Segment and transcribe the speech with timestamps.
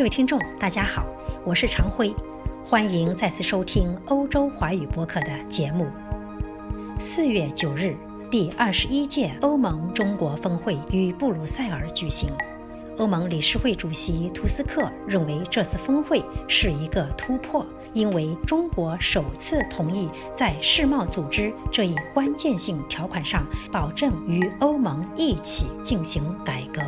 [0.00, 1.04] 各位听众，大家好，
[1.44, 2.10] 我是常辉，
[2.64, 5.86] 欢迎再次收听欧洲华语播客的节目。
[6.98, 7.94] 四月九日，
[8.30, 12.30] 第二十一届欧盟中国峰会于布鲁塞尔举行。
[12.96, 26.80] 欧盟理事会主席图斯克认为，这次峰会是一个突破，因为中国首次同意在世贸组织这一关键性条款上保证与欧盟一起进行改革。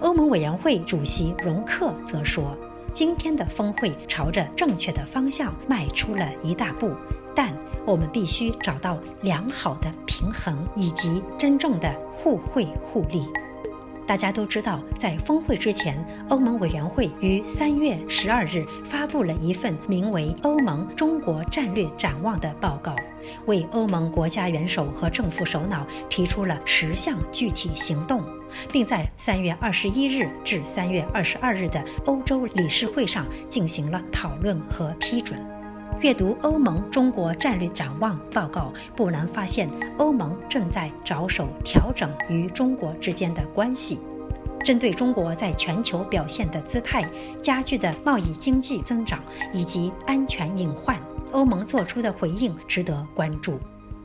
[0.00, 2.56] 欧盟委员会主席容克则说
[2.94, 6.92] ：“今天的峰会朝着正确的方向迈出了一大步，
[7.34, 7.52] 但
[7.84, 13.26] 我们必须找到良好的平衡以及真正的互惠互利。”
[14.08, 22.96] 大家都知道，在峰会之前，欧盟委员会于三月十二日发布了一份名为《欧盟中国战略展望》的报告，
[23.44, 28.24] 为欧盟国家元首和政府首脑提出了十项具体行动，
[28.72, 35.38] 并在三月二十一日至三月二十二日的欧洲理事会上进行了讨论和批准。
[36.00, 39.68] 阅读欧盟中国战略展望报告，不难发现，
[39.98, 43.98] 欧盟正在着手调整与中国之间的关系。
[44.64, 47.04] 针对中国在全球表现的姿态、
[47.42, 49.20] 加剧的贸易经济增长
[49.52, 50.96] 以及安全隐患，
[51.32, 53.58] 欧盟做出的回应值得关注。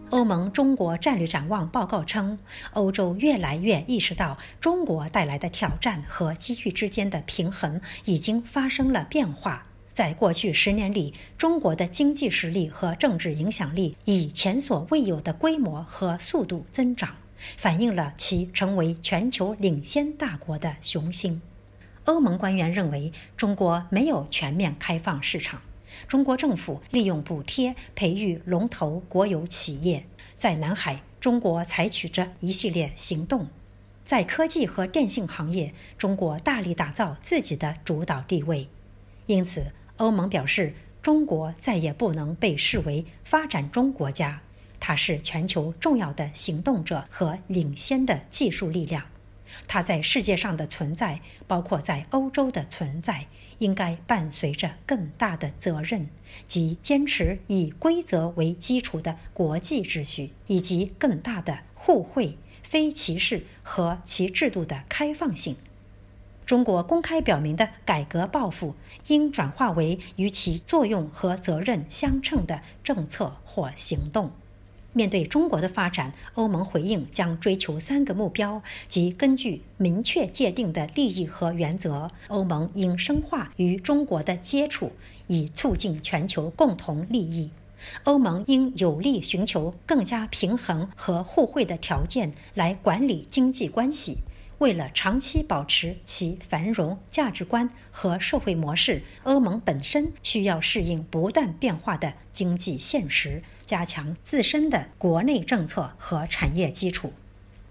[0.10, 2.40] 欧盟中国战略展望报告称，
[2.74, 9.68] 欧洲越来越意识到中国带来的挑战和机遇之间的平衡已经发生了变化。
[9.94, 17.16] 在过去十年里，中国的经济实力和政治影响力以前所未有的规模和速度增长，
[17.58, 21.40] 反映了其成为全球领先大国的雄心。
[22.06, 25.62] 欧盟官员认为，中国没有全面开放市场。
[26.08, 30.08] 中国政府利用补贴培育龙头国有企业，
[30.40, 33.46] 在南海，中国采取着一系列行动；
[34.04, 38.68] 在科技和电信行业，中国大力打造自己的主导地位。
[39.28, 39.72] 因此。
[40.04, 44.42] 欧盟表示，中国再也不能被视为发展中国家，
[44.78, 49.06] 它是全球重要的行动者和领先的技术力量。
[49.66, 53.28] 它在世界上的存在，包括在欧洲的存在，
[53.60, 56.10] 应该伴随着更大的责任，
[56.50, 65.56] 即坚持以规则为基础的国际秩序，以及更大的互惠、非歧视和其制度的开放性。
[66.54, 68.76] 中国公开表明的改革抱负，
[69.08, 74.30] 应转化为与其作用和责任相称的政策或行动。
[74.92, 84.92] 面对中国的发展，欧盟回应将追求三个目标，即根据明确界定的利益和原则，欧盟应深化与中国的接触，
[85.26, 87.50] 以促进全球共同利益。
[88.04, 94.20] 欧盟应有力寻求更加平衡和互惠的条件来管理经济关系。
[94.60, 107.14] 为了长期保持其繁荣价值观和社会模式，欧盟本身需要适应不断变化的经济现实，加强自身的国内政策和产业基础。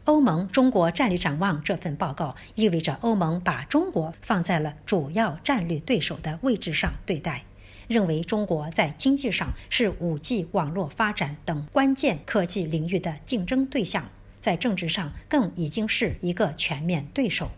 [0.04, 7.44] 欧盟中国战略展望这份报告意味着欧盟把中国放在了主要战略对手的位置上对待，
[7.86, 14.08] 认为中国在经济上是 5G 网络发展等关键科技领域的竞争对象。
[14.42, 17.52] 在政治上更已经是一个全面对手。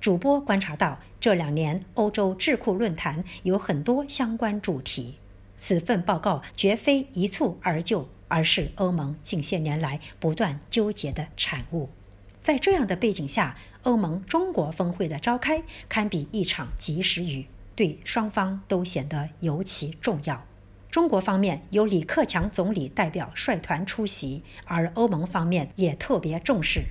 [0.00, 5.14] 主播观察到，这两年欧洲智库论坛有很多相关主题。
[5.58, 11.88] 此份报告绝非一蹴而就，而是欧盟近些年来不断纠结的产物。
[12.42, 17.46] 在这样的背景下，欧盟中国峰会的召开堪比一场及时雨，
[17.76, 20.44] 对双方都显得尤其重要。
[20.90, 26.84] 中国方面由李克强总理代表率团出席，而欧盟方面也特别重视。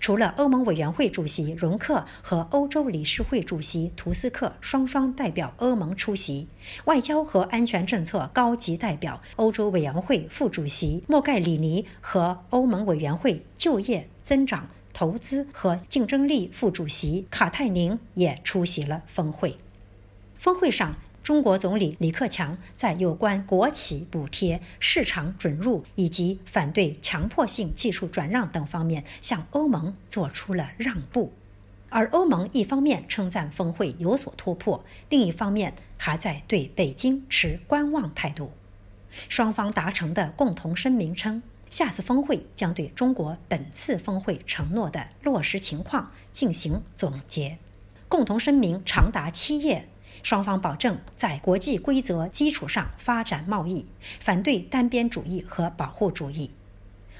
[0.00, 6.46] 除了欧盟委员会主席容克和欧洲理事会主席图斯克双双代表欧盟出席，
[6.84, 19.56] 外交和安全政策高级代表、欧洲委员会副主席莫盖里尼和欧盟委员会就业、增长、投资和竞争力副主席卡泰宁也出席了峰会。
[20.36, 20.94] 峰会上。
[21.24, 31.32] 中国总理李克强在有关国企补贴、市场准入以及反对强迫性技术转让等方面向欧盟做出了让步，
[31.88, 38.52] 而欧盟一方面称赞峰会有所突破，另一方面还在对北京持观望态度。
[39.30, 47.56] 双方达成的共同声明称，下次峰会将对中国本次峰会承诺的落实情况进行总结。
[48.10, 49.88] 共同声明长达七页。
[50.22, 53.86] 双方保证在国际规则基础上发展贸易，
[54.20, 56.50] 反对单边主义和保护主义。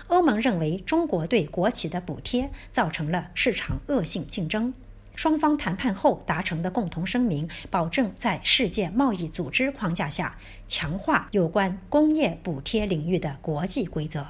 [0.08, 4.74] 欧盟认为中国对国企的补贴造成了市场恶性竞争，
[5.14, 10.36] 双方谈判后达成的共同声明，保证在世界贸易组织框架下
[10.68, 14.26] 强化有关工业补贴领域的国际规则。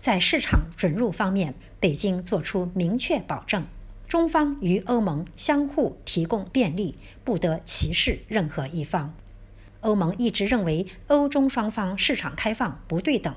[0.00, 3.66] 在市场准入方面，北京作出明确保证：
[4.10, 9.14] 中方与欧盟相互提供便利，不得歧视任何一方。
[9.82, 13.32] 欧盟一直认为欧中双方市场开放不对等，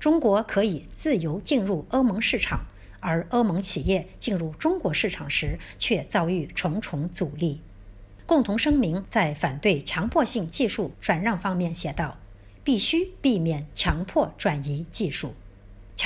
[0.00, 2.66] 中国可以自由进入欧盟市场。
[2.98, 7.60] 而欧盟企业进入中国市场时，却遭遇重重阻力。
[8.26, 12.18] 共同声明在反对强迫性技术转让方面写道
[12.64, 15.36] ：“必须避免强迫转移技术。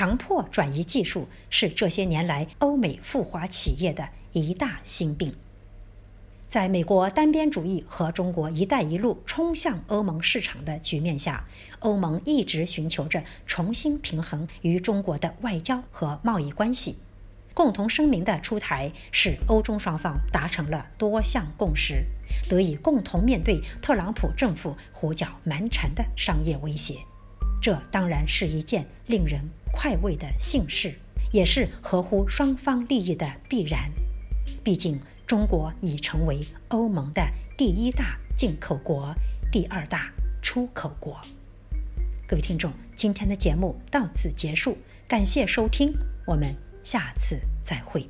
[0.03, 5.33] 强迫转移技术是这些年来欧美富华企业的一大心病。”
[6.51, 11.47] 在美国单边主义和中国“一带一路”冲向欧盟市场的局面下，
[11.79, 16.97] 欧盟一直寻求着重新平衡与中国的外交和贸易关系。
[17.55, 22.05] 共同声明的出台，使欧中双方达成了多项共识，
[22.49, 26.97] 得以共同面对特朗普政府胡搅蛮缠的商业威胁。
[27.63, 29.41] 这当然是一件令人
[29.73, 30.93] 快慰的幸事，
[31.33, 33.91] 也是合乎双方利益的必然。
[34.63, 35.01] 毕竟。
[35.25, 37.27] 中国已成为欧盟的
[37.57, 39.15] 第一大进口国、
[39.51, 40.13] 第二大
[40.43, 41.19] 出口国。
[42.29, 44.77] 各位听众，今天的节目到此结束，
[45.09, 45.91] 感谢收听，
[46.27, 48.07] 我们下次再会。